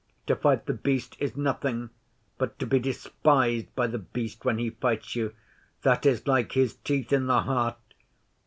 [0.25, 1.91] To fight The Beast is nothing,
[2.39, 5.35] but to be despised by The Beast when he fights you
[5.83, 7.77] that is like his teeth in the heart!